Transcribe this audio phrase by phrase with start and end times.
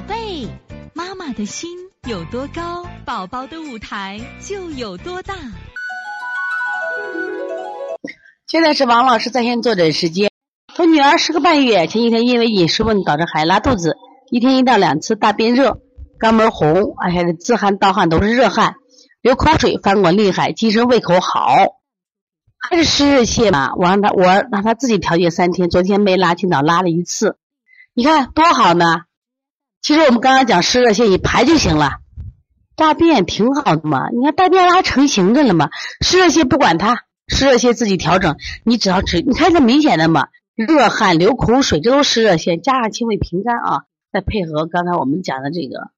[0.00, 0.48] 宝贝，
[0.94, 1.68] 妈妈的心
[2.08, 5.34] 有多高，宝宝的舞台就有多大。
[8.46, 10.30] 现在是王老师在线坐诊时间。
[10.78, 13.94] 我女儿十个半月，前几天因为饮食问题导致孩子拉肚子，
[14.30, 15.82] 一天一到两次，大便热，
[16.18, 18.76] 肛门红，而且自汗、盗汗都是热汗，
[19.20, 21.56] 流口水，翻滚厉害，精神胃口好，
[22.58, 23.74] 还是湿热泻嘛？
[23.76, 27.36] 我让他，我让他自己调节三天，昨天没拉，今早拉了一次，
[27.92, 29.02] 你看多好呢。
[29.82, 32.00] 其实我们刚刚讲湿热泻，一排就行了，
[32.76, 34.10] 大便挺好的嘛。
[34.10, 45.90] 你看大便拉成型着了嘛，湿热泻不管它，湿热泻自己调整，你只要吃，你看这明显的嘛，热汗流口水，这都湿热泻，加上清胃平肝啊，再配合刚才我们讲的这个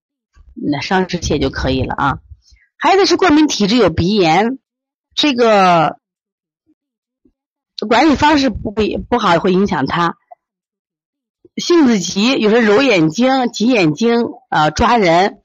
[0.54, 2.18] 那伤湿泻就可以了啊。
[2.76, 4.58] 孩子是过敏体质，有鼻炎，
[5.14, 5.98] 这个
[7.88, 10.16] 管理方式不不好，会影响他。
[11.56, 15.40] 性子急，有时候揉眼睛、挤眼睛、呃抓人，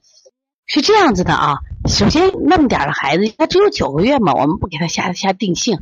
[0.66, 1.58] 是这样子的啊。
[1.86, 5.80] 首先那么点的孩子，他只有九个月嘛，我们不给他下下定性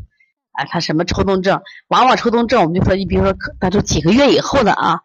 [0.52, 0.64] 啊。
[0.64, 5.00] 他什么抽动症，往往抽动症，我们就说，你比如说，他都几个月以后的啊。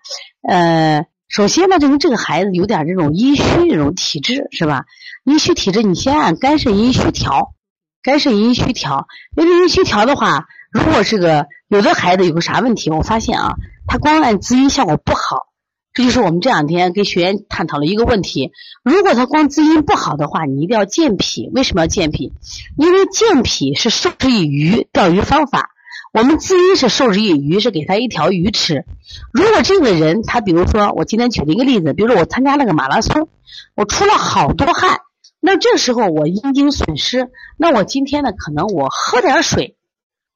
[0.47, 4.85] 呃，首先呢，就是这个孩子有点这种阴虚这种体质，是吧？
[5.23, 7.53] 阴虚体质，你先按肝肾阴虚调，
[8.02, 9.08] 肝肾阴虚调。
[9.38, 13.55] 因为阴虚调的话，如果是个有的孩子有个啥问题，我发现啊。
[13.88, 15.47] 他光按滋阴效果不好，
[15.94, 18.52] 这就是我们这两天跟学员探讨了一个问题。
[18.83, 21.50] 如果他光滋阴不好的话，你一定要健脾。
[21.53, 22.31] 为什么要健脾？
[22.78, 25.72] 因为健脾是授之以鱼，钓鱼方法。
[26.13, 28.85] 我们滋阴是授之以鱼，是给他一条鱼吃。
[29.33, 33.28] 如果这个人他比如说，我今天举了一个例子，比如说我参加了个马拉松，
[33.75, 35.00] 我出了好多汗，
[35.41, 39.75] 那这时候我阴经损失，那我今天呢，可能我喝点水，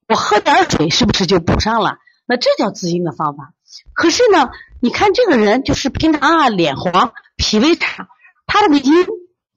[0.07, 1.97] 我喝点水是不是就补上了？
[2.27, 3.53] 那这叫滋阴的方法，
[3.93, 8.07] 可是呢，你看这个人就是平常啊脸黄，脾胃差，
[8.47, 8.91] 他这个阴，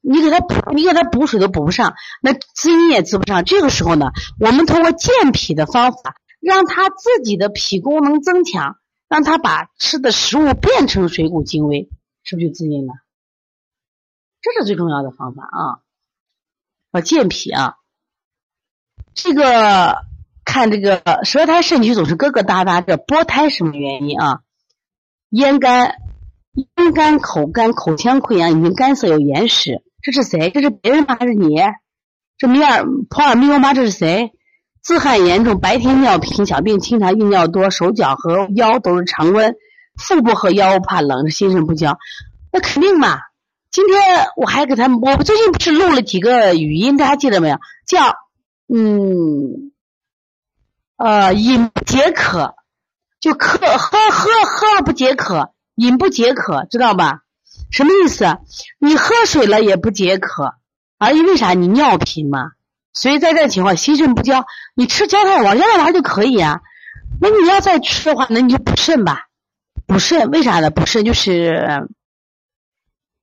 [0.03, 3.45] 你给他补，你给他补水都补不上，那滋阴也滋不上。
[3.47, 8.77] 这个时候呢，我们通过健脾的方法，让他自己的脾功能增强，
[9.09, 11.89] 让他把吃的食物变成水谷精微，
[12.23, 12.93] 是不是就滋阴了？
[14.43, 15.81] 这是最重要的方法啊，
[16.93, 17.77] 要健脾啊，
[19.15, 20.08] 这个。
[20.49, 24.41] 看这个舌苔肾虚总是疙疙瘩瘩，这波胎什么原因啊？
[25.29, 25.97] 咽干、
[26.55, 29.83] 咽干、口干、口腔溃疡，已经干涩有眼屎。
[30.01, 30.49] 这是谁？
[30.49, 31.19] 这是别人吗？
[31.21, 31.61] 还是你？
[32.39, 33.75] 这米尔普尔密欧吗？
[33.75, 34.33] 这是谁？
[34.81, 39.55] 自汗严重，白天尿频，小便清长，夜尿多，手脚和腰都是常温，
[40.03, 41.99] 腹部和腰怕冷，心肾不交。
[42.51, 43.19] 那肯定嘛。
[43.71, 44.01] 今天
[44.35, 47.59] 我还给他，我最近不是录了几个语音，大家记得没有？
[47.87, 48.17] 叫
[48.75, 49.73] 嗯。
[50.99, 52.57] 呃，饮不解渴，
[53.21, 57.21] 就渴喝喝喝了不解渴，饮不解渴，知道吧？
[57.71, 58.39] 什么意思？
[58.81, 60.55] 你喝水了也不解渴，
[60.99, 61.55] 啊，因为啥？
[61.55, 62.51] 你尿频嘛。
[62.93, 64.45] 所以在这情况，心肾不交，
[64.75, 66.63] 你吃胶太丸，胶太丸就可以啊。
[67.21, 69.27] 那你要再吃的话，那你就补肾吧。
[69.87, 70.71] 补肾为啥呢？
[70.71, 71.89] 补肾就是，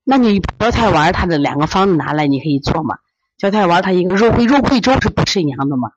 [0.06, 3.00] 那你胶太丸它的两个方子拿来，你可以做嘛。
[3.38, 5.90] 胶太丸它一个肉桂，肉桂粥是补肾阳的嘛。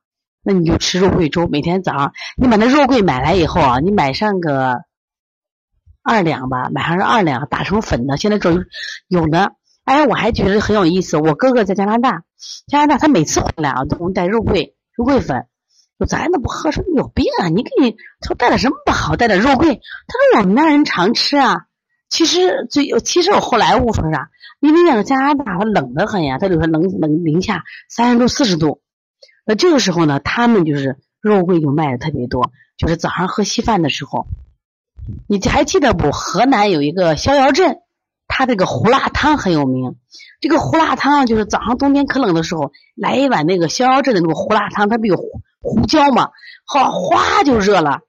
[0.42, 4.82] 那你就吃肉桂粥，每天早上你把那肉桂买来以后啊，你买上个
[6.02, 8.16] 二两吧，买上是二两，打成粉的。
[8.16, 8.64] 现在有
[9.08, 9.52] 有的，
[9.84, 11.16] 哎，我还觉得很有意思。
[11.18, 12.22] 我哥哥在加拿大，
[12.66, 15.46] 加拿大他每次回来啊，都给我带肉桂肉桂粉。
[15.98, 17.48] 说咱都不喝，说你有病啊！
[17.48, 19.74] 你给你他说带点什么不好，带点肉桂。
[19.74, 21.66] 他说我们那人常吃啊。
[22.08, 24.30] 其实最其实我后来悟出啥？
[24.60, 28.80] 因为那个加拿大它冷得很呀，它就说冷冷零下三十度四十度。
[29.48, 34.26] 那这个时候呢，他们就是肉桂就卖的特别多，就是早上喝稀饭的时候，
[35.26, 36.10] 你还记得不？
[36.12, 37.78] 河南有一个逍遥镇，
[38.26, 39.96] 他这个胡辣汤很有名。
[40.38, 45.16] 这个胡辣汤就是早上冬天可冷的时候，来一碗那个逍遥镇的那个胡辣汤，它不有
[45.62, 46.28] 胡椒嘛，
[46.66, 48.00] 好哗就热了。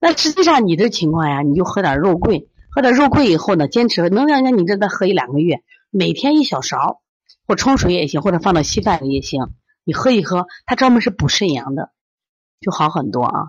[0.00, 5.62] 那实际上你这情况呀，你就喝点肉桂，喝点肉桂以后呢，坚持能让让你这再喝一两个月，
[5.92, 7.02] 每天一小勺，
[7.46, 9.52] 或冲水也行，或者放到稀饭里也行。
[9.88, 11.88] 你喝一喝，它专门是补肾阳的，
[12.60, 13.46] 就好很多啊。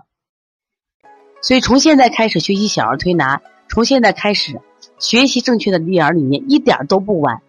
[1.42, 4.58] 所以从现在开始学习小儿推拿，从现在开始
[4.98, 7.42] 学习正确的育儿理念，一点都不晚。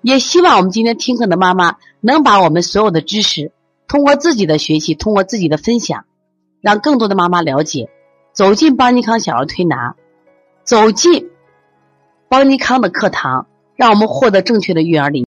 [0.00, 3.50] 也希望我们今天听课的妈妈能把我们所有的知识，
[3.88, 6.04] 通过自己的学习，通过自己的分享，
[6.60, 7.90] 让更多的妈妈了解，
[8.32, 9.96] 走进邦尼康小儿推拿，
[10.62, 11.30] 走进
[12.28, 15.24] 邦尼康的课堂，让我们获得正确的育儿理。